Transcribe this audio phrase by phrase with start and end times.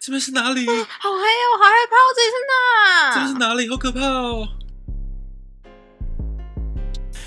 [0.00, 0.66] 这边是哪里？
[0.66, 3.14] 好黑哦，好害怕我，这里是哪？
[3.14, 3.68] 这边是哪里？
[3.68, 4.48] 好可怕哦！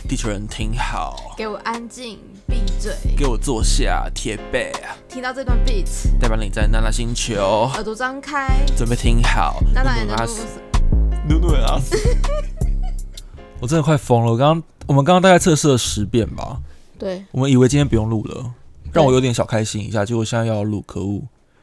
[0.07, 2.17] 地球人听好，给我安静，
[2.47, 2.95] 闭嘴。
[3.15, 4.71] 给我坐下，贴背，
[5.07, 5.85] 听到这段 beat，
[6.19, 9.61] 代表你在娜娜星球，耳朵张开，准备听好。
[9.73, 10.45] 娜娜也阿斯，
[11.27, 11.95] 努努阿斯。
[13.59, 14.31] 我真的快疯了！
[14.31, 16.59] 我刚刚我们刚刚大概测试了十遍吧，
[16.97, 18.53] 对我们以为今天不用录了，
[18.93, 21.21] 让我有点小开心一下，结果现在又要录，可恶！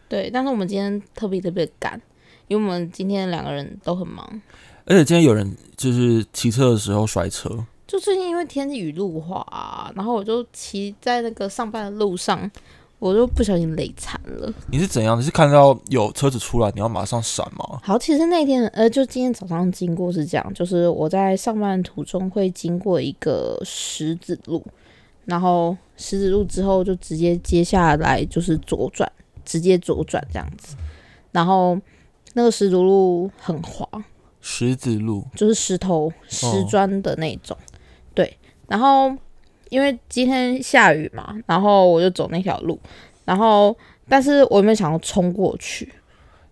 [0.09, 2.01] 对，但是我们今天特别特别赶，
[2.49, 4.25] 因为我们今天两个人都很忙。
[4.85, 7.51] 而且今天有人就是骑车的时候摔车，
[7.89, 12.49] 就最近因为天气雨路滑、啊，然后我就骑在那个上班的路上，
[13.01, 14.53] 我就不小心累惨了。
[14.71, 15.19] 你是怎样？
[15.19, 17.81] 你是看到有车子出来，你要马上闪吗？
[17.83, 24.65] 好，其实那天呃，就今天早上经过是这样，就是我在上班途中会经过一个十字路，
[25.25, 29.11] 然后十字路之后就直接接下来就是左转，
[29.47, 30.77] 直接左转这样子，
[31.33, 31.81] 然后
[32.35, 33.89] 那个石竹路很滑，
[34.43, 37.57] 石子路，就是石头石砖的那种，
[38.13, 38.37] 对。
[38.69, 39.17] 然后
[39.71, 42.79] 因为今天下雨嘛，然后我就走那条路，
[43.25, 43.75] 然后
[44.09, 45.91] 但是我有没有想要冲过去？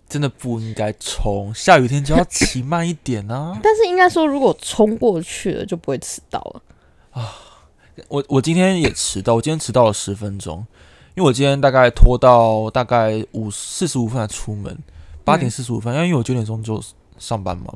[0.06, 3.58] 真的不应该冲，下雨天就要骑慢一点啊！
[3.64, 6.62] 但是应该说，如果冲过去了，就不会迟到了
[7.11, 7.34] 啊。
[8.08, 10.64] 我我今天也迟到，我今天迟到了十分钟，
[11.15, 14.77] 因为我今天大概拖到大概五四十五分才出门，
[15.25, 16.83] 八点四十五分，因为我九点钟就
[17.19, 17.73] 上班嘛。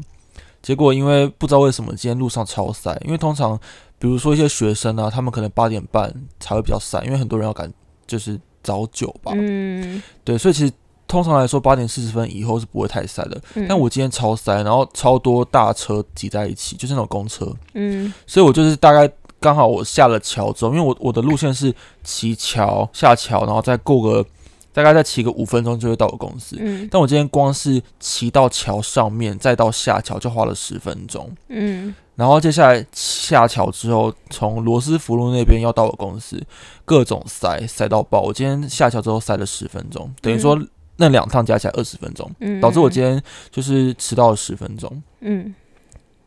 [0.60, 3.58] 结果因为不知道为什么今天路上超塞，因为通常
[3.98, 7.72] 比如说一些学生啊，他们可能八点半才会比较塞，因为很多人要赶
[8.08, 10.72] 就是早九吧，嗯，对，所以其实
[11.06, 13.40] 通常来说八点四十分以后是不会太塞的。
[13.54, 13.66] 嗯。
[13.68, 18.12] 但我今天超塞，然后超多大车挤在一起，就是那种公车，嗯。
[18.26, 21.72] 所以我就是大概刚好我下了桥之后，因为我我的路线是
[22.02, 24.24] 骑桥下桥，然后再过个
[24.72, 26.56] 大概再骑个五分钟就会到我公司。
[26.58, 36.42] 嗯但我今天光是骑到桥上面，再到下桥就花了十分钟，嗯然后接下来下桥之后，从罗斯福路那边要到我公司，
[36.84, 38.22] 各种塞塞到爆。
[38.22, 40.60] 我今天下桥之后塞了十分钟，等于说
[40.96, 43.22] 那两趟加起来二十分钟，嗯，导致我今天
[43.52, 45.00] 就是迟到了十分钟。
[45.20, 45.54] 嗯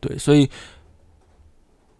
[0.00, 0.50] 对，所以，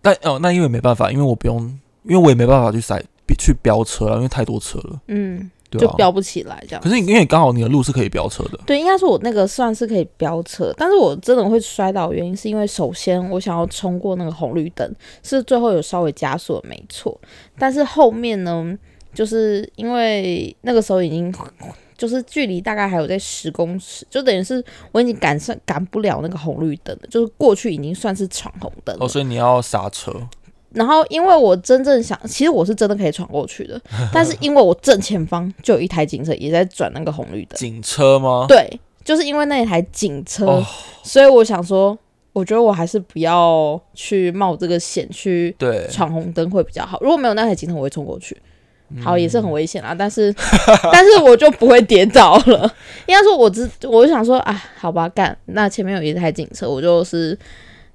[0.03, 1.59] 但哦，那因为没办法，因为我不用，
[2.03, 3.03] 因为我也没办法去塞
[3.39, 6.91] 去飙车了，因为太多车了，嗯，就飙不起来这样可。
[6.91, 17.19] 是你因为刚好你的路是可以飙车的，对，应该是我那个算是可以飙车，但是我真的会摔倒，原因是因为首先我想要冲过那个红绿灯，是最后有稍微加速了没错，
[17.59, 18.77] 但是后面呢，
[19.15, 21.33] 就是因为那个时候已经
[22.03, 29.05] 就是距离大概还有在十公尺，就等于是我已经赶上赶不了那个红绿灯了，就是过去已经算是闯红灯了。
[29.05, 30.13] 哦，所以你要刹车，
[30.73, 33.81] 然后因为我真正想，其实我是真的可以闯过去的，
[34.13, 37.57] 但是因为我正前方就有一台警车也在转那个红绿灯。
[37.57, 38.47] 警车吗？
[38.49, 38.69] 对，
[39.05, 40.67] 就是因为那一台警车，哦
[41.05, 41.97] 所以我想说，
[42.33, 46.99] 我觉得我还是不要去冒这个险去对，闯红灯会比较好。
[47.01, 48.37] 如果没有那台警车，我会冲过去。
[48.97, 50.34] 嗯好，也是很危险啊，但是
[50.92, 52.75] 但是我就不会跌倒了。
[53.06, 57.38] 应该说我只，我就想说啊，好吧，干，那前面有一台警车，我就是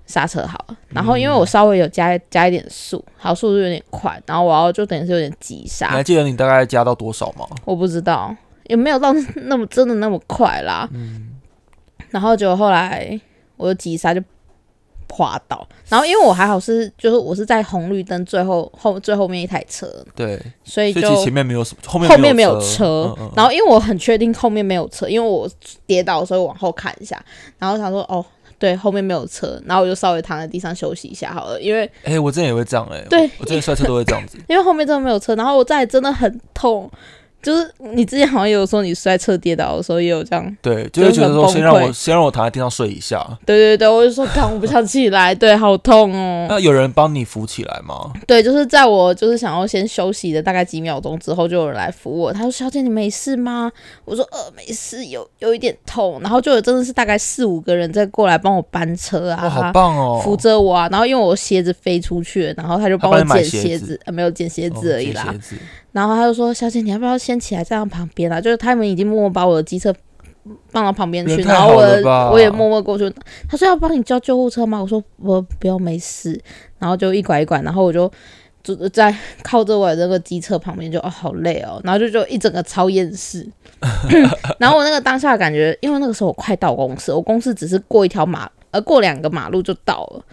[0.05, 0.77] 刹车好了。
[0.89, 7.45] 然后因为我稍微有加加一点速，好速度有点快，然后我要就等于是有点急刹你刹还，记得你大概加到多少吗？
[7.65, 8.35] 我不知道
[8.67, 10.89] 也没有到那么真的那么快啦。
[10.93, 11.33] 嗯
[12.09, 13.19] 然后就后来
[13.57, 14.21] 我就急刹就
[15.09, 25.49] 滑倒，然后因为我还好是就是我是在红绿灯最后后最后面一台车，对，所以就前面没有什么，后面后面没有车，嗯嗯然后因为我很确定后面没有车，因为我
[25.85, 27.21] 跌倒的时候往后看一下，
[27.57, 28.25] 然后想说哦。
[28.59, 33.29] 对，后面没有车，然后我就稍微躺在地上休息一下好了，因为哎、我之前也会这样哎、对。
[33.37, 36.89] 我之前摔车都会这样子， 因为后面真的没有车，然后我再来真的很痛，
[37.41, 43.25] 就是你之前好像也有说你摔车跌倒的时候也有这样，对，就会觉得说先让我先让我躺在地上睡一下。
[43.45, 48.11] 对对对，我就说干我不想起来，对，好痛哦， 那有人帮你扶起来吗？
[48.27, 52.33] 对，就是在我就是想要先休息的大概几秒钟之后，就有人来扶我。
[52.33, 53.71] 他说：“小姐，你没事吗？”
[54.03, 60.19] 我说：“呃，没事，有有一点痛。”然后就有真的是大概四五个人在过来帮我搬车哇，好啊，棒哦！
[60.23, 60.89] 扶着我啊。
[60.91, 65.33] 然后因为我鞋子飞出去了，然后他就帮我捡鞋鞋子呃，没有捡鞋哦子而已啦。
[65.93, 69.93] 然后他就说：“小姐，你要不要先起来站到旁边啊？”就是他们已经默默把我的机车
[70.69, 73.13] 放到旁边去，然后我我也默默过去。
[73.49, 74.81] 他说要帮你叫救护车吗？
[74.81, 76.39] 我说我不要，没事。
[76.79, 78.09] 然后就一拐一拐，然后我就
[78.63, 79.13] 就在
[79.43, 83.45] 靠着我的那个机车旁边就，哦好累哦，然后就就一整个超厌世。
[84.57, 90.23] 然后我那个当下感觉，因为那个时候我快到公司，我公司只是过一条马呃过两个马路就到了，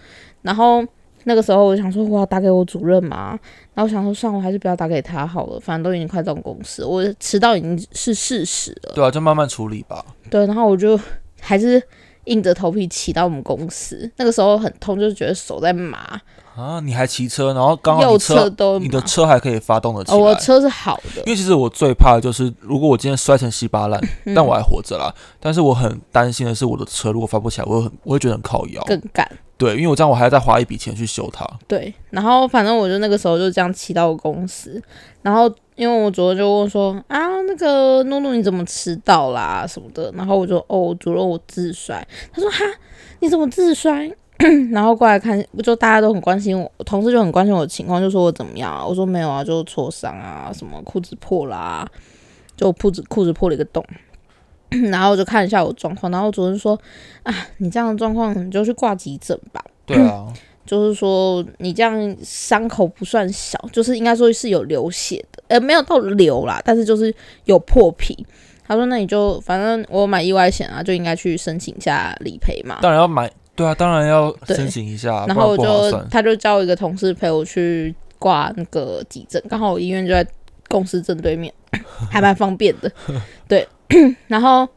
[0.41, 0.85] 然后。
[1.27, 3.35] 那个时候我想说我要打给我主任嘛，
[3.75, 8.93] 然后我想说，算了，我还是不要打给他好了，反正都已经快到公司，我迟到已经是事实了。
[8.95, 10.03] 对啊，就慢慢处理吧。
[10.29, 10.97] 对，然后我就
[11.41, 11.81] 还是
[12.23, 16.19] 硬着头皮骑到我们公司，那个时候很痛，就是觉得手在麻，
[16.55, 19.01] 啊，你还骑车，然后刚好右你车侧都你的。
[19.01, 20.39] 车还可以发动的起哦，我的。
[20.39, 25.13] 车是好的因，为其实我最怕的就是，如果我今天摔成稀巴烂，嗯但我还活着啦。
[25.39, 28.81] 但是我很担心的是，我的车如果发不起来，我会很我会觉得很靠腰。
[28.85, 29.29] 更赶。
[29.57, 31.47] 对，因为我这样我还要再花一笔钱去修它。
[31.67, 34.81] 对，然后反正我就那个时候就这样骑到我公司，
[35.21, 42.65] 然后因为我主任就问说啊，那个诺诺你怎么迟到啦什么的，然后我就哦，主任我自摔，他说哈
[43.19, 44.11] 你怎么自摔？
[44.71, 48.85] 然后过来看，就大家都很关心我，同事就很关心我的情况，就说我怎么样？
[48.85, 51.87] 我说没有啊，就挫伤啊，什么裤子破啦、
[52.57, 53.81] 就裤子裤子破了一个洞。
[54.91, 56.79] 然后我就看一下我状况，然后主任说
[57.23, 59.63] 啊，你这样的状况你就去挂急诊吧。
[59.85, 60.25] 对啊，
[60.65, 67.13] 就是说你这样伤口不算小，就是应该说是有流血的，呃，没有到流啦，但是就是
[67.45, 68.25] 有破皮。
[68.67, 72.79] 他说那你就反正我买意外险啊，就应该去申请一下理赔嘛。
[72.81, 75.91] 当然要买，对啊，当然要申请一下，然后我就。
[76.09, 80.25] 他就叫一个同事陪我去挂那个急诊，刚好我医院就在
[80.67, 81.53] 公司正对面，
[82.09, 82.91] 还蛮方便的。
[83.47, 83.67] 对，
[84.27, 84.67] 然后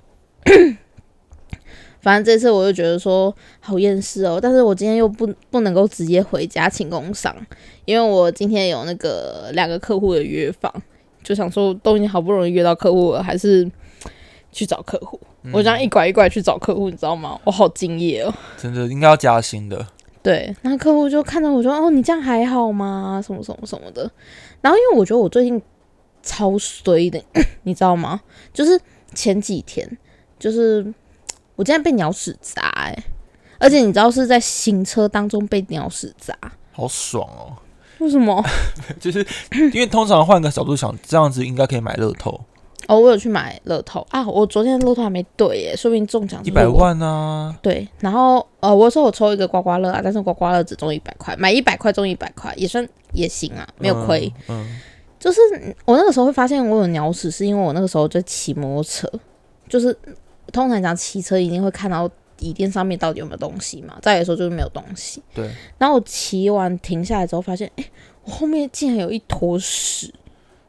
[2.01, 7.35] 反正这次我就觉得说好厌世哦，但是我今天又不不能够直接回家请工伤，
[7.85, 10.73] 因为我今天有那个两个客户的约访，
[11.23, 13.69] 就想说都已经好不容易约到客户了，还是
[14.53, 15.19] 去找客户。
[15.53, 17.39] 我这样一拐一拐去找客户，你知道吗？
[17.45, 18.33] 我好敬业哦。
[18.57, 19.87] 真的应该要加薪的。
[20.23, 23.23] 对，然后客户就看到我说：“哦，你这样还好吗？
[23.25, 24.11] 什么什么什么的。”
[24.61, 25.63] 然后因为我觉得我最近
[26.23, 27.23] 超衰的，
[27.63, 28.21] 你知道吗？
[28.53, 28.79] 就是
[29.15, 29.89] 前几天，
[30.39, 30.85] 就是
[31.57, 33.05] 我竟然被鸟屎砸、欸，
[33.59, 36.37] 而且你知道是在行车当中被鸟屎砸，
[36.73, 37.57] 好爽哦！
[37.99, 38.45] 为什么？
[39.01, 39.27] 就是
[39.73, 42.41] 因为通常换个角度想，这样子应该可以买乐透，
[42.87, 46.41] 哦，我有去买乐透啊，我昨天的乐透还没对耶，说不定中奖。
[46.45, 47.59] 一百万啊！
[47.61, 54.33] 对，然后呃，我说我抽一个刮刮乐啊，但是刮刮乐只中一百块，买一百块中一百块也算也行啊，没有亏。
[54.47, 54.61] 嗯。
[54.61, 54.79] 嗯，
[55.19, 55.41] 就是
[55.85, 59.11] 我那个时候会发现我有鸟屎，是因为我那个时候在骑摩托车，
[59.69, 59.97] 就是
[60.53, 65.23] 通常讲骑车一定会看到椅垫上面到底有没有东西嘛，再来说就是没有东西。
[65.35, 67.91] 对，然后我骑完停下来之后，发现哎、诶
[68.25, 70.15] 我后面竟然有一坨屎，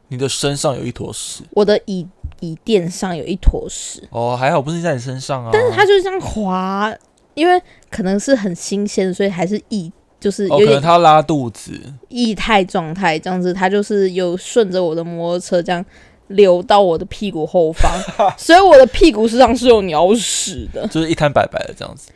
[0.07, 2.07] 你的身上有一坨屎我的椅
[2.39, 5.51] 椅垫上有一坨屎，哦，还好不是在你身上啊。
[5.53, 6.91] 但是它就是这样滑，
[7.35, 7.61] 因为
[7.91, 9.91] 可能是很新鲜，所以还是液。
[10.19, 11.79] 就是哦，有点他拉肚子，
[12.09, 15.83] 液态状态这样子，他就是有顺着我的摩托车这样
[16.27, 17.91] 流到我的屁股后方，
[18.37, 20.85] 所以我的屁股实际上是有鸟屎的。
[20.87, 22.11] 就是一滩白白的这样子。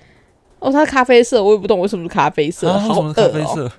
[0.60, 3.72] 哦，它咖啡色，我也不懂为什么是咖啡色，啊，好什么咖啡色，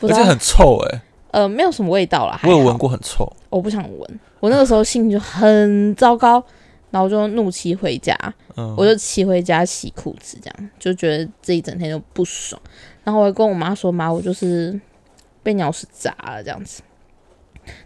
[0.00, 3.30] 而且很臭哎、呃没有什么味道啦，还我有闻，过很臭。
[3.48, 4.20] 我不想闻。
[4.40, 6.42] 我那个时候心情就很糟糕，
[6.90, 8.16] 然后就怒骑回家，
[8.56, 12.60] 嗯，我就骑回家洗裤子，这样就觉得这一整天就不爽。
[13.04, 14.80] 然后我还跟我妈说：“妈，我就是
[15.42, 16.82] 被鸟屎砸了这样子。”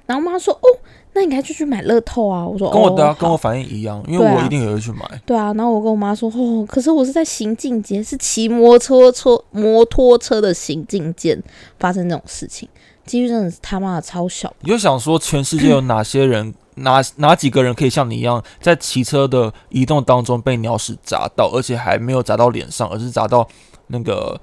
[0.06, 0.66] 然后我妈说：“哦，
[1.12, 5.00] 那你该就去买乐透啊。”我说：“跟我的、啊哦、跟我反应一样，因为我一定也会去买。
[5.26, 11.42] 对啊。”然后我跟我妈说：“哦，可是我是在行进间，是骑摩托车摩托车的行进间
[11.78, 12.68] 发生这种事情，
[13.04, 14.52] 几率真的是他妈的超小。
[14.60, 23.46] 你就想说，全世界有哪些人，哪哪几个人可以像你一样，在骑车的移动当中被鸟屎砸到，而且还没有砸到脸上，而是砸到
[23.88, 24.40] 那个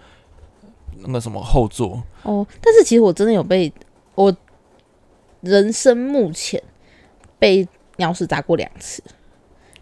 [1.06, 2.02] 那个什么后座？
[2.24, 3.72] 哦，但是其实我真的有被
[4.16, 4.36] 我
[5.42, 6.62] 人生目前
[7.38, 7.68] 被
[7.98, 9.04] 鸟屎砸过两次，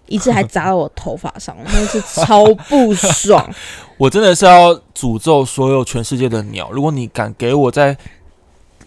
[0.07, 3.49] 一次还砸到我头发上，那是超不爽。
[3.97, 7.95] 我真的是要诅咒所有全世界的鸟，如果你敢给我在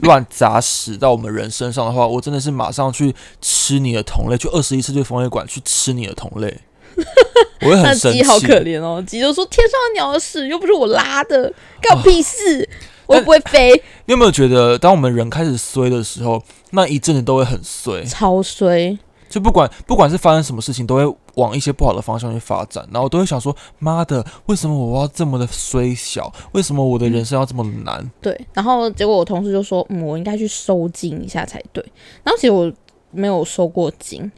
[0.01, 6.61] 乱砸屎到我们人身上的话，我真的是马上去吃你的同类，去二十一世纪风月馆去吃你的同类。
[7.63, 8.19] 我会那很生气。
[8.19, 12.69] 鸡好可怜哦，鸡就说天上的鸟的屎又不是我拉的，干我屁事，
[13.07, 13.73] 我又不会飞，
[14.07, 18.05] 你有没有觉得，当我们人开始衰的时候，那一阵子都会很衰？
[18.05, 18.99] 超衰。
[19.27, 26.33] 就不管不管是发生什么事情，都会往一些不好的方向去发展，然后都会想说：妈的，为什么我要这么的衰小？
[26.53, 28.09] 为什么我的人生要这么难？
[28.21, 31.85] 对，然后结果我同事就说，嗯，我应该去收精一下才对。
[32.23, 32.73] 然后其实我
[33.11, 34.31] 没有收过金，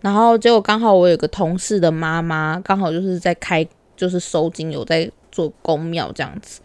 [0.00, 6.60] 然后结果刚好我有个同事的妈妈，刚好就是在开，就是收金，有在做公庙这样子。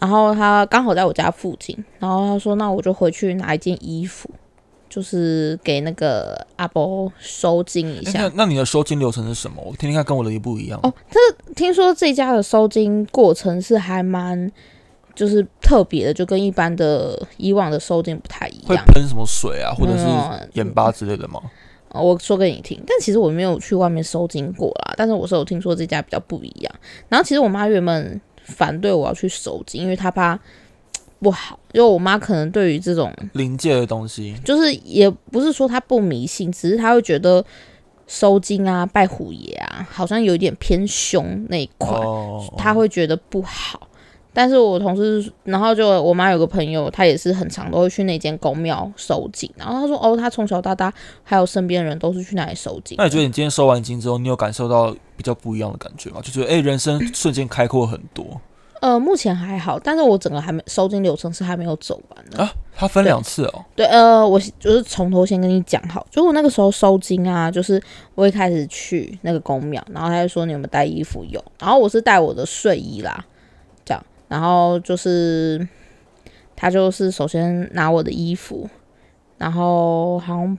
[0.00, 4.28] 然后她刚好在我家附近，然后她说，那我就回去拿一件衣服，
[4.88, 8.44] 就是给那个阿伯收金一下诶那。
[8.44, 9.62] 那你的收金流程是什么？
[9.64, 10.78] 我听听看，跟我的一不一样。
[10.82, 10.92] 哦，
[11.56, 14.50] 听说这家的收金过程是还蛮
[15.14, 18.68] 就是特别的，就跟一般的以往的收金不太一样。
[18.68, 21.40] 会喷什么水啊，或者是嗯盐巴之类的吗？
[21.42, 21.50] 呃
[22.02, 26.74] 我说给你听，但其实我没有去外面收金过啦，但是我是有听说这家比较不一样。
[27.08, 30.38] 然后其实我妈原本反对我要去收金，因为她怕
[31.20, 37.44] 不好，因为我妈可能对于这种临界的东西，就是也不是说她不迷信，只是她会觉得
[38.06, 41.96] 收金啊、拜虎爷啊，好像有一点偏凶那一块。
[41.98, 43.88] 哦，他会觉得不好。
[44.34, 49.50] 但是我同事，然后就我妈有个朋友，她也是很常都会去那间公庙收金。
[49.56, 52.96] 然后她说，哦，她从小到大还有身边人都是去那里收金。
[52.98, 56.20] 那你觉得你今天收完金之后，你有感受到比较不一样的感觉吗？
[56.20, 58.40] 就觉得哎、诶人生瞬间开阔很多
[58.80, 62.42] 呃，目前还好，但是我整个还没收金流程是还没有走完的。
[62.42, 62.52] 啊？
[62.76, 67.82] 它分两次哦，对，呃，我就是从头先跟你讲好，就我那个时候收金啊，就是
[68.14, 71.24] 我一开始去那个公庙，然后他就说你有没有带衣服？
[71.30, 73.24] 有，然后我是带我的睡衣啦，
[74.34, 75.64] 然后就是
[76.56, 78.68] 他就是首先拿我的衣服，
[79.38, 80.58] 然后好像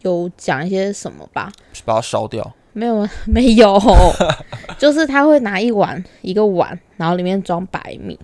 [0.00, 2.52] 有讲一些什么吧，去把它烧掉。
[2.72, 3.78] 没有 没有，
[4.76, 8.18] 就是他会拿一碗一个碗，然后里面装白米，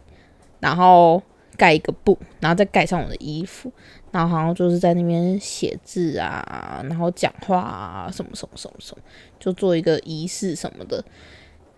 [0.58, 1.22] 然后
[1.56, 3.70] 盖一个布，然后再盖上我的衣服，
[4.10, 9.02] 然后好像就是在那边写字啊，然后讲话啊，什么什么什么什么，
[9.38, 11.04] 就做一个仪式什么的，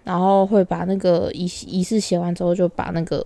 [0.04, 3.24] 然后会把那个仪仪式写完之后，就把那个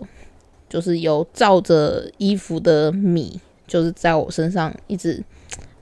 [0.68, 5.22] 就是有罩着衣服的米，就是在我身上一直。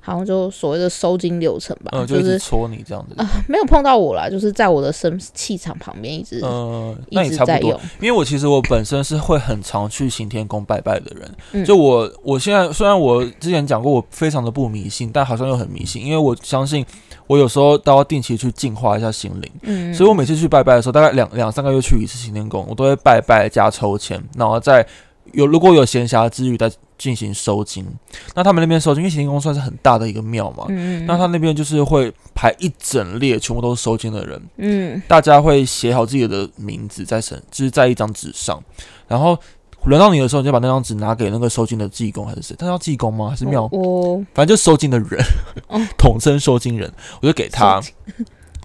[0.04, 3.30] 好像就所谓的收金流程吧，嗯，就就一直戳你这样子啊。
[3.48, 7.80] 没有碰到我啦，就是在我的身气场旁边一直、嗯，一那也差不多。
[8.00, 16.84] 因为我其实我本身是会很常去行天宫拜拜的人，嗯就我我现在虽然我之前讲过我非常的不迷信，但好像又很迷信，因为我相信
[17.28, 24.84] 我有时候都要定期去净化一下心灵，嗯，所以我每次去拜拜的时候，大概两两三个月去一次行天宫，我都会拜拜加抽签，然后再
[25.32, 27.86] 有如果有闲暇之余再进行收金。
[28.34, 38.62] 那他们那边收金，因为行天宫算是很大的一个庙嘛，嗯那他那边就是会排一整列，全部都是收金的人，嗯大家会写好自己的名字在身，就是在一张纸上，
[39.08, 39.38] 然后
[39.84, 42.54] 轮到你的时候，你就把那张纸拿给那个收金的济公还是谁？
[42.56, 43.30] 他叫济公吗？
[43.30, 43.64] 还是庙？
[43.72, 45.20] 哦反正就收金的人，
[45.68, 47.82] 哦统称收金人，我就给他。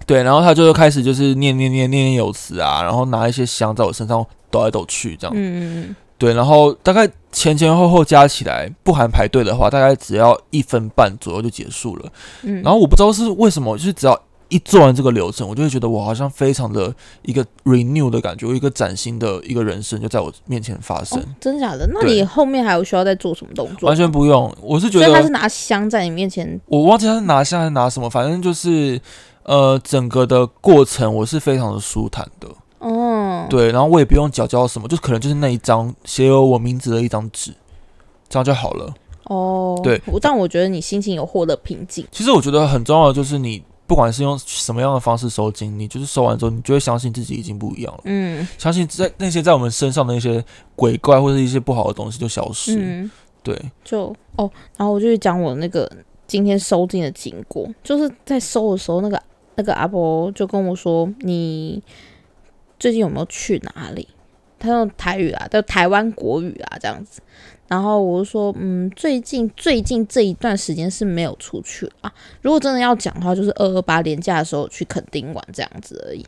[0.06, 5.36] 对，然后他就开始就是念念念念念有词啊，然后拿一些香在我身上抖来抖去这样。
[5.36, 12.12] 嗯嗯对，然后大概前前后后加起来，不含排队的话，大概只要一分半左右就结束了。
[12.42, 21.20] 嗯，然后我不知道是为什么，就是只要一做完这个流程，我就会觉得我好像非常的一个 renew 的感觉，我一个崭新的一个人生就在我面前发生。
[21.20, 21.88] 哦，真假的？
[21.92, 23.88] 那你后面还有需要再做什么动作？
[23.88, 29.00] 完全不用，我是觉得所以他是拿香在你面前，我忘记他是拿香还是拿什么，反正就是
[29.44, 32.48] 呃整个的过程我是非常的舒坦的，
[33.44, 37.52] 哦，对，然后我也不用缴交什么，就可能就是那一张写有我名字的一张纸，
[38.28, 38.94] 这样就好了。
[39.24, 48.00] 哦，对，但我觉得你心情有获得平静，其实我觉得很重要的就是你不管是用什么样的方式收金，你就是收完之后，你就会相信自己已经不一样了。
[48.04, 48.46] 嗯。
[48.56, 50.42] 相信在那些在我们身上的一些
[50.74, 52.76] 鬼怪或者一些不好的东西就消失。
[52.78, 53.10] 嗯，
[53.42, 55.90] 对，就哦，然后我就去讲我那个
[56.26, 59.22] 今天收金的经过，就是在收的时候，那个
[59.56, 61.82] 那个阿伯就跟我说：“你
[62.78, 64.06] 最近有没有去哪里？”
[64.58, 67.20] 他用台语啊，就台湾国语啊这样子。
[67.68, 72.12] 然后我就说：“嗯，最近最近这一段时间是没有出去啊。
[72.40, 76.24] 如果真的要讲的话，就是二二八年假的时候去垦丁玩这样子而已。”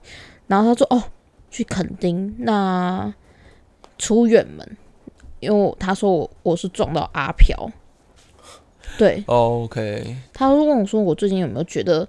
[0.46, 1.02] 然后他说：“哦，
[1.50, 3.12] 去垦丁，那
[3.98, 4.76] 出远门。”
[5.40, 7.56] 因为他说我我是撞到阿飘，
[8.98, 12.06] 对，OK，他会问我说我最近有没有觉得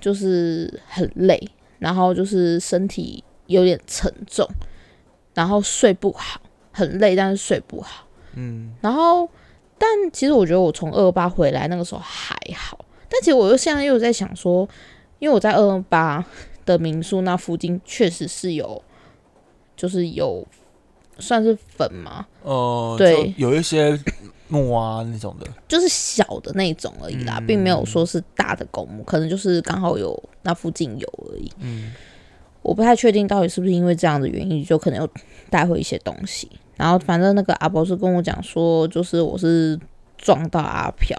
[0.00, 4.48] 就是很累，然后就是身体有点沉重，
[5.34, 6.40] 然后睡不好，
[6.72, 9.28] 很累，但是睡不好，嗯，然后
[9.76, 14.68] 但其实我觉得我从二二八回来那个时候还好，但其实我又现在又在想说，
[15.18, 16.24] 因为我在二二八
[16.64, 18.82] 的民宿那附近确实是有，
[19.76, 20.46] 就是有
[21.18, 23.34] 算是粉嘛，呃，对。
[23.36, 23.98] 有一些
[24.48, 27.46] 木啊那种的，就是小的那种而已啦，嗯。
[27.46, 31.50] 并没有说是大的公墓，可能就是刚好有那附近有而已。
[31.58, 31.92] 嗯，
[32.68, 35.08] 我不太确定到底是不是因为这样的原因，就可能又
[35.48, 36.50] 带回一些东西。
[36.76, 39.80] 然后反正那个阿伯是跟我讲说，就是我是
[40.18, 41.16] 撞到阿飘，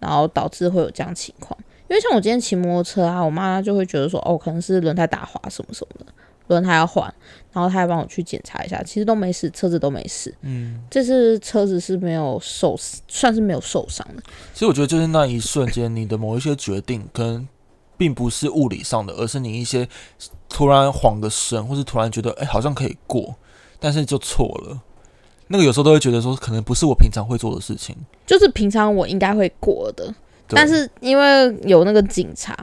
[0.00, 1.54] 然后导致会有这样情况。
[1.90, 6.12] 因为像我今天骑摩托车啊，我妈就会觉得说，哦，可能是轮胎打滑什么什么的，
[6.46, 7.04] 轮胎要换，
[7.52, 10.34] 然后她还帮我去检查一下，其实都没事，车子都没事。
[10.40, 12.74] 嗯，这次车子是没有受，
[13.06, 14.22] 算是没有受伤的。
[14.54, 17.46] 其实我觉得就是那一瞬间，你的某一些决定，可能
[17.96, 19.88] 并不是物理上的，而是你一些
[20.48, 23.34] 突然晃个神，或是突然觉得哎、好像可以过，
[23.78, 24.80] 但是就错了。
[25.48, 27.94] 那个有时候都会觉得说，可能不是我平常会做的事情。
[28.26, 30.14] 就是平常我应该会过的，
[30.48, 32.56] 但是因为有那个警察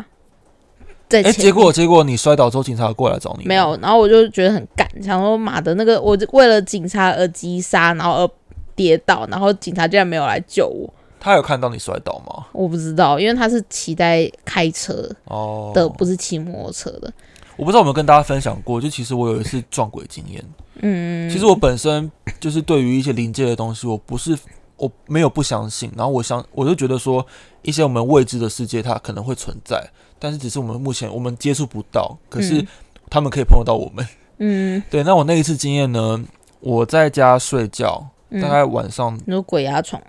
[1.07, 3.55] 在哎、结果结果你摔倒之后，警察过来找你没？
[3.55, 8.29] 有，然后我就觉得很干，想说妈的那个，我就为了警察而击杀，然后而
[8.75, 12.47] 跌倒，然后警察竟然没有来救我，他有看到你摔倒吗？
[12.53, 17.11] 我不知道，因为他是骑在开车哦，的，不是骑摩托车的。
[17.57, 20.41] 我不知道有没有跟大家分享过，就其实我有一次撞鬼经验。
[20.81, 22.09] 嗯，其实我本身
[22.39, 24.37] 就是对于一些临界的东西，我不是
[24.77, 27.25] 我没有不相信，然后我相我就觉得说
[27.63, 29.85] 一些我们未知的世界它可能会存在，
[30.17, 32.67] 但是只是我们目前我们接触不到，可是嗯
[33.09, 34.07] 他们可以碰得到我们。
[34.37, 36.23] 嗯， 对，那我那一次经验呢，
[36.61, 40.01] 我在家睡觉，嗯大概晚上，你说鬼压床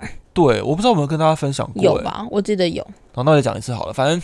[0.47, 2.27] 对，我不知道有没有跟大家分享过、欸有吧？
[2.31, 2.83] 我记得有，
[3.13, 3.93] 好，那我再讲一次好了。
[3.93, 4.21] 反正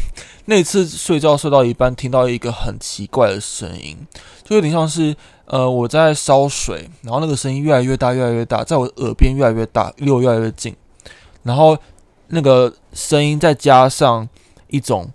[0.46, 3.96] 那次睡觉睡到一半，听到一个很奇怪的声音，
[4.42, 5.14] 就有点像是
[5.46, 10.75] 呃我在烧水，然后那个声音越来越大，越来越大，在我耳边越来越大，离我越来越近。
[11.42, 11.76] 然后
[12.28, 14.28] 那个声音再加上
[14.68, 15.08] 一种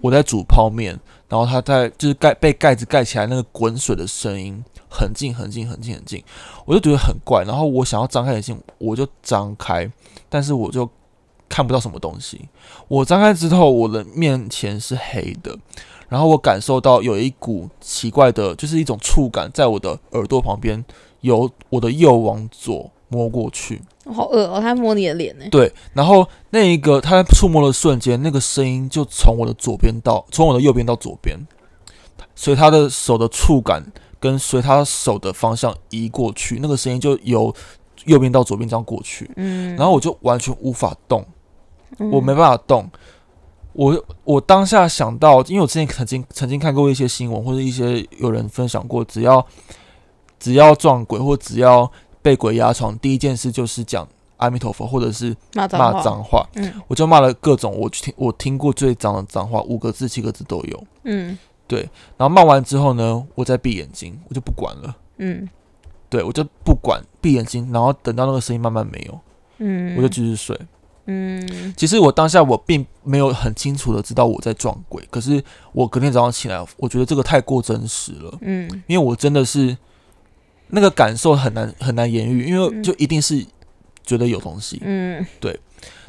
[0.00, 6.22] 我在煮泡面，然后它在就是盖被盖子盖起来那个滚水的声音，很近很近很近很近，
[6.64, 7.44] 我就觉得很怪。
[7.44, 9.90] 然后我想要张开眼睛，我就张开，
[10.28, 10.88] 但是我就
[11.48, 12.48] 看不到什么东西。
[12.88, 15.56] 我张开之后，我的面前是黑的，
[16.08, 20.84] 然后我感受到有一股奇怪的，就是一种触感，在我的耳朵旁边，
[21.20, 23.80] 由我的右往左摸过去。
[24.10, 25.44] 好恶哦，他摸你的脸呢。
[25.50, 31.38] 对，然后那一个他在触摸的瞬间，那个声音就从我的左边到从我的右边到左边，
[32.34, 33.84] 所以他的手的触感
[34.20, 37.54] 跟随他手的方向移过去，那个声音就由
[38.04, 41.24] 右边到左边这样过去，嗯，然后我就完全无法动。
[41.98, 42.88] 嗯我没办法动。
[43.72, 49.44] 我我当下想到，因为我之前曾经曾经看过一些新闻，或者一些有人分享过，只要
[50.38, 54.06] 只要撞鬼或只要被鬼压床，第一件事就是讲
[54.36, 56.48] 阿弥陀佛，或者是骂骂脏话，脏话。
[56.54, 60.84] 嗯我就骂了各种我听我听过最脏的脏话，五个字、七个字都有。
[61.04, 61.38] 嗯
[62.16, 64.96] 然后骂完之后呢，我再闭眼睛，我就不管了。
[65.18, 65.48] 嗯
[66.10, 69.20] 对我就不管，闭眼睛，然后等到那个声音慢慢没有，
[69.58, 70.58] 嗯，我就继续睡。
[71.10, 79.76] 嗯其实我当下我并没有很清楚的知道我在撞鬼，可是我隔天早上起来，我觉得这个太过真实了，嗯因为我真的是
[80.68, 83.44] 那个感受很难很难言喻，因为就一定是
[84.02, 84.80] 觉得有东西。
[84.82, 85.24] 嗯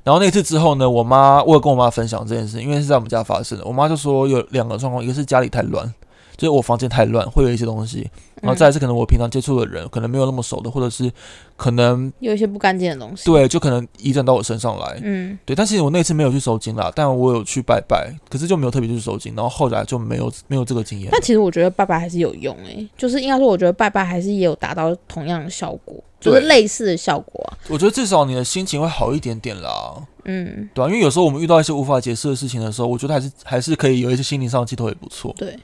[0.04, 5.94] 然后那次之后呢，我妈我有跟我妈分享这件事，因为是在我们家发生的，我妈就说有两个状况，一个是家里太乱。
[6.40, 8.10] 就是我房间太乱，会有一些东西，
[8.42, 11.12] 然后再来是可能我平常接触的人可能没有那么熟的，或者是
[11.58, 21.10] 可能有一些不干净的东西。，对，就可能移转到我身上来，嗯对，但是我那次没有去收金啦，但我有去拜拜，可是就没有特别去收金，然后后来就没有没有这个经验。
[21.12, 27.58] 但其实我觉得拜拜还是有用诶、就是应该说，我觉得拜拜还是也有达到同样的效果，就是类似的效果啊。
[27.68, 35.36] 我觉得至少你的心情会好一点点啦，嗯，对啊，因为有时候我们遇到一些无法解释的事情的时候，我觉得还是还是可以有一些心灵上的寄托也不错。
[35.38, 35.58] 对。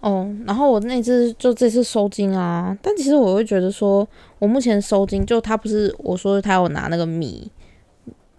[0.00, 4.06] 哦，然后我那次就这次收金啊，但其实我会觉得说，
[4.38, 7.50] 我目前收金就他不是我说他有拿那个米，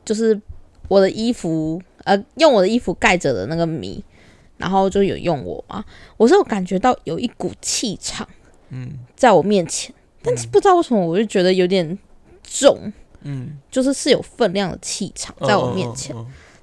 [0.04, 0.40] 就是
[0.88, 4.04] 我的衣服，呃，用我的衣服盖着的那个米，
[4.58, 5.86] 然后就有用我嘛，
[6.18, 8.28] 我是有感觉到有一股气场
[8.70, 9.94] 嗯在我面前，
[10.24, 11.96] 但是不知道为什么我就觉得有点
[12.44, 16.16] 重，嗯，就是是有分量的气场在我面前。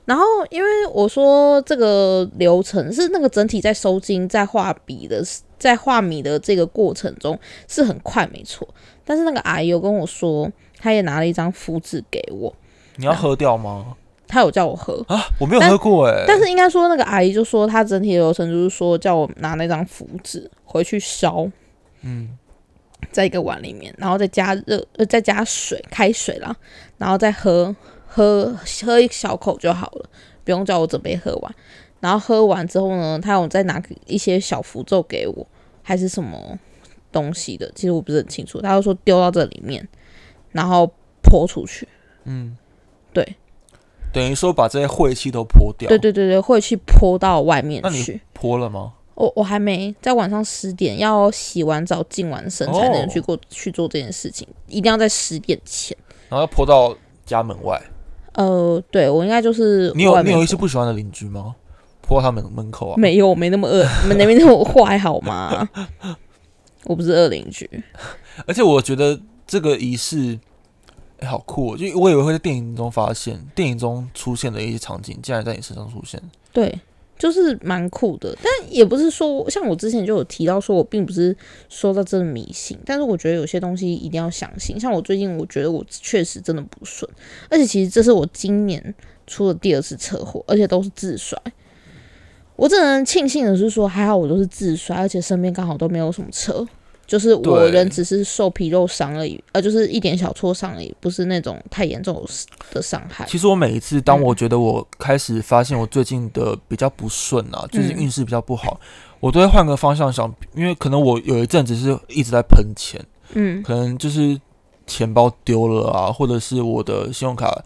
[0.08, 5.22] 然后，因为我说这个流程是那个整体在收金、在画笔的、
[5.58, 8.66] 在画米的这个过程中是很快，没错。
[9.04, 12.50] 但是那个阿姨有跟我说，她也拿了一张符纸给我，
[12.96, 13.94] 你要喝掉吗？
[14.26, 15.04] 她有叫我喝。
[15.08, 21.46] 啊，我没有喝过哎、但是应该说，那个阿姨就说她整体的流程就是说，叫我拿那张符纸回去烧，
[22.00, 22.30] 嗯
[23.12, 26.56] 在一个碗里面，然后再加热，呃，再加水，开水啦，
[26.96, 27.76] 然后再喝，
[28.18, 28.52] 喝
[28.84, 30.10] 喝一小口就好了，
[30.42, 31.54] 不用叫我准备喝完。
[32.00, 35.46] 然后喝完之后呢，他有再拿一些小符咒给我，
[35.82, 36.58] 还是什么
[37.12, 38.60] 东西的，其实我不是很清楚。
[38.60, 39.86] 他就说丢到这里面，
[40.50, 40.90] 然后
[41.22, 41.86] 泼出去。
[42.24, 42.56] 嗯，
[43.12, 43.36] 对，
[44.12, 45.88] 等于说把这些晦气都泼掉。
[45.88, 48.20] 对对对对，晦气泼到外面去。
[48.32, 48.94] 泼了吗？
[49.14, 55.96] 我我还没在晚上十点要洗完澡、净完身才能哦去过、去做这件事情，一定要在十点前。
[56.28, 57.80] 然后要泼到家门外。
[58.38, 61.56] 呃，对我应该就是你有你有一些不喜欢的邻居吗？
[62.00, 62.94] 泼他们门口啊？
[62.96, 65.68] 没有，没那么恶，你们那边那么坏好吗？
[66.86, 67.68] 我不是恶邻居，
[68.46, 70.38] 而且我觉得这个仪式，
[71.18, 71.76] 哎、好酷、哦！
[71.76, 76.22] 就我以为会在电影中发现，电影中出现的一些场景，竟然在你身上出现。
[76.52, 76.80] 对，
[77.18, 78.36] 就是蛮酷的。
[78.42, 81.36] 但也不是说像我之前就有提到说，我并不是
[81.68, 84.78] 说到真的迷信，但是我觉得有些东西一定要相信。
[84.78, 87.10] 像我最近，我觉得我确实真的不顺，
[87.50, 88.94] 而且其实这是我今年
[89.26, 91.36] 出的第二次车祸，而且都是自摔。
[92.56, 96.66] 我只能庆幸的是说，还好我都是自摔，而且身边刚好都没有什么车。
[97.08, 102.22] 就是我人只是受皮肉伤而已，呃，就是一点小挫伤而已，不是那种太严重
[102.70, 103.24] 的伤害。
[103.26, 108.78] 其实我每一次当我觉得我开始发现我最近的比较不顺啊，就是运势比较不好，
[109.20, 114.38] 我都会换个方向想，因为可能我有一阵子是一直在喷钱，嗯，可能就是
[114.86, 117.64] 钱包丢了啊，或者是我的信用卡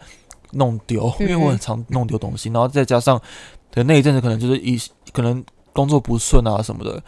[0.51, 3.21] 弄丢，因为我很常弄丢东西，然后再加上
[3.73, 4.79] 的那一阵子可能就是一
[5.11, 7.03] 可能工作不顺啊什么的。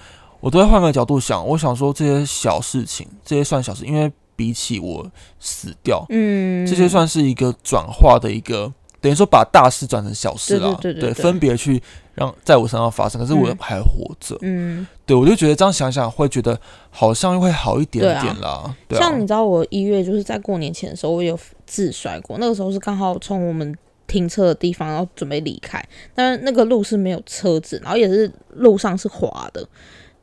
[0.45, 5.03] 我都会换个角度想，我想说这些小事情，这些算小事，因为比起我
[5.39, 11.81] 死掉，嗯，这些算是一个转化的一个，等于说把大事转成小事了，对对对，分别去
[12.13, 16.55] 让在我身上发生，可是我还活着，嗯，对我就觉得这样想想会觉得
[16.91, 18.71] 好像会好一点点啦。
[18.91, 29.67] 像你知道，我一月就是在过年前的时候，我有自摔过，那个时候是刚好从我们停车的地方，然后准备离开，但是那个路是没有车子，然后也是路上是滑的。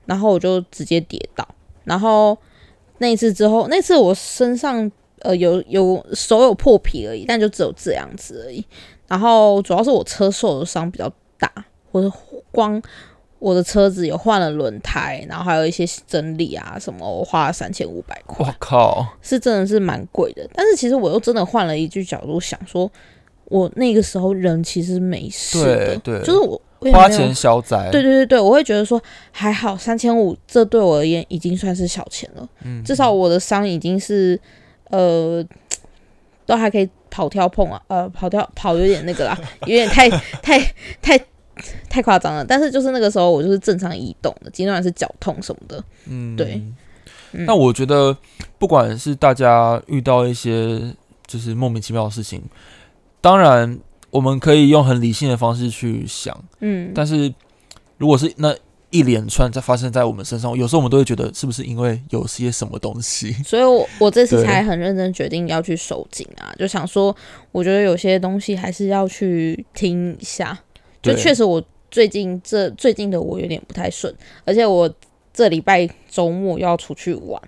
[0.04, 1.46] 然后我就直接跌倒，
[1.84, 2.36] 然后
[2.98, 8.64] 那一次之后，那次我身上呃有有手有破皮而已，但就只有这样子而已。
[9.06, 11.48] 然后主要是我车受的伤比较大，
[11.90, 12.10] 或者
[12.50, 12.82] 光
[13.38, 18.46] 我的车子有换了轮胎，然后还有一些整理啊什么，我花了三千五百块。
[18.46, 20.48] 我靠，是真的是蛮贵的。
[20.52, 22.90] 但是其实我又真的换了一句角度想说，
[23.44, 26.60] 我那个时候人其实没事的，对，就是我。
[26.90, 32.48] 花钱消灾，对对对对，我会觉得说还好，三千五这对我而言已经算是小钱了。
[32.64, 34.38] 嗯，至少我的伤已经是
[34.90, 35.44] 呃，
[36.46, 40.58] 都还可以跑跳碰啊，呃，跑跳跑有点那个啦， 有点太太
[41.00, 41.20] 太
[41.88, 42.44] 太夸张了。
[42.44, 45.84] 但是就是那个时候我就是正常移动的，尽管是脚痛什么的。
[46.06, 46.62] 嗯，对。
[47.32, 48.16] 那我觉得
[48.58, 50.94] 不管是大家遇到一些
[51.26, 52.42] 就是莫名其妙的事情，
[53.20, 53.78] 当然。
[54.12, 57.32] 我们可以用很理性的方式去想，嗯，但是
[57.96, 58.54] 如果是那
[58.90, 63.32] 一连串在发生在我们身上，有时候我们都会觉得是不是因为有些什么东西？
[63.42, 67.16] 所以，我我这次才很认真决定要去收紧啊，就想说，
[67.52, 70.56] 我觉得有些东西还是要去听一下。
[71.00, 74.88] 就确实，我最近这最近的我有点不太顺，而且我
[75.32, 77.42] 这礼拜周末要出去玩，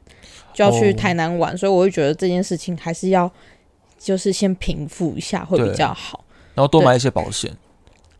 [0.55, 3.31] 就要去台南玩，所以我会觉得这件事情还是要
[3.98, 6.23] 就是先平复一下会比较好。
[6.54, 7.50] 然后多买一些保险，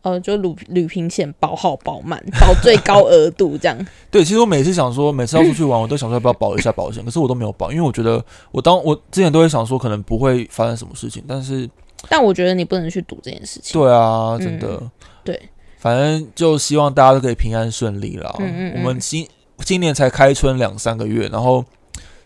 [0.03, 3.87] 呃，就旅旅平险保好保满， 保最高额度这样。
[4.11, 11.69] 对，其实我每次想说，每次要出去玩，我都想说要不要保一下保险，可是我都没有保，因为我觉得我当我之前都会想说，可能不会发生什么事情，但是，
[12.09, 13.81] 但我觉得你不能去赌这件事情。
[13.81, 14.83] 对啊，真的。
[15.23, 15.41] 对，
[15.79, 18.35] 反正就希望大家都可以平安顺利啦。
[18.41, 18.73] 嗯嗯。
[18.77, 19.27] 我们今
[19.61, 21.65] 今年才开春两三个月，然后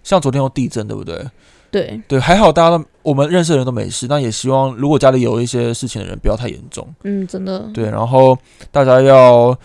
[0.02, 1.24] 像昨天有地震，对不对？
[1.70, 6.86] 对对，还好大家都我们认识的人都没事，但也希望如果家里有一些事情的人不要太严重。
[7.04, 7.68] 嗯，真的。
[7.74, 8.36] 对，然后
[8.70, 9.58] 大家要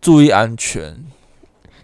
[0.00, 0.96] 注意安全。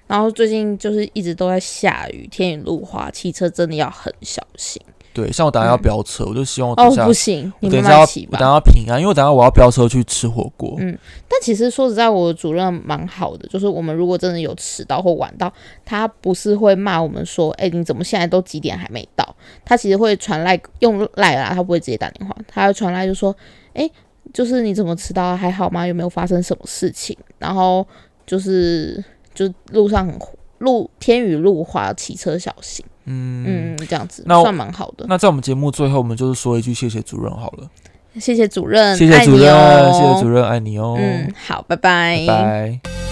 [0.06, 4.80] 然后最近就是一直都在下雨，天雨路滑，骑车真的要很小心。
[5.16, 10.76] 对，像我等下要飙车，我就希望等下不行，你等下要等下平安，因为我等下我要飙车去吃火锅。
[10.78, 15.50] 嗯，但其实说实在，我主任蛮好的，就是我们如果真的有迟到或晚到，
[15.86, 19.34] 他不是会骂我们说，哎，你怎么现在都几点还没到？
[19.64, 23.34] 他其实会传来用赖啦，他不会直接打电话，他会传来就说，
[23.72, 23.90] 哎，
[24.34, 25.34] 就是你怎么迟到？
[25.34, 25.86] 还好吗？
[25.86, 27.16] 有没有发生什么事情？
[27.38, 27.86] 然后
[28.26, 29.02] 就是
[29.32, 30.18] 就路上很
[30.58, 32.84] 路天雨路滑，骑车小心。
[33.06, 35.06] 嗯嗯，这样子那算蛮好的。
[35.08, 37.68] 那在我们节目最后，我们就是说一句谢谢主任好了。
[38.18, 40.96] 谢谢主任，谢谢主任，谢谢主任，爱你哦。
[40.98, 43.05] 嗯，好，拜拜，拜拜。